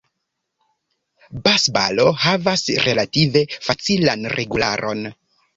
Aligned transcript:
Basbalo 1.47 2.07
havas 2.25 2.65
relative 2.87 3.45
facilan 3.69 4.29
regularon. 4.39 5.07